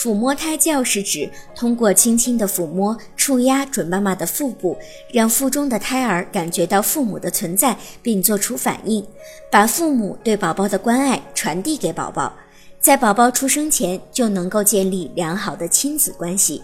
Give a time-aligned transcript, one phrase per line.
[0.00, 4.74] 抚摸胎教是指通过轻轻的抚摸、触压准妈妈的腹部，
[5.12, 9.06] 让腹中的胎儿感觉到父母的存在，并做出反应，
[9.50, 12.32] 把父母对宝宝的关爱传递给宝宝，
[12.80, 16.62] 在宝宝出生前就能够建立良好的亲子关系。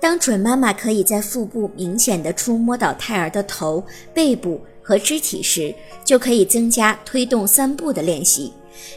[0.00, 5.72] 当准妈妈可以在腹部明显的触摸到胎儿的头、背部和肢体时，
[6.04, 8.52] 就可以增加推动三步的练习。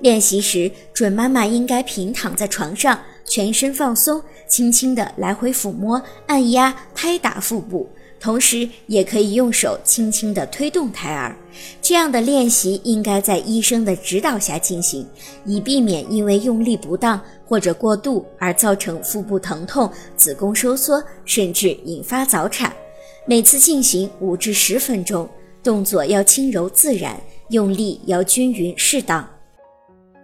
[0.00, 2.98] 练习时，准妈妈应该平躺在床上。
[3.30, 7.86] 全身放松，轻轻地来回抚摸、按压、拍打腹部，
[8.18, 11.36] 同时也可以用手轻轻地推动胎儿。
[11.82, 15.06] 这样的练习应该在医生的指导下进行，
[15.44, 22.72] 以避免因为用力不当或者过度而造成腹部疼痛、子宫收缩，甚至引发早产。
[23.26, 25.28] 每次进行五至十分钟，
[25.62, 29.28] 动作要轻柔自然，用力要均匀适当。